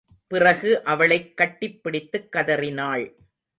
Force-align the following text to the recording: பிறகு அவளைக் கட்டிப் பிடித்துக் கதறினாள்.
பிறகு 0.27 0.83
அவளைக் 0.83 1.37
கட்டிப் 1.37 1.83
பிடித்துக் 1.83 2.31
கதறினாள். 2.31 3.15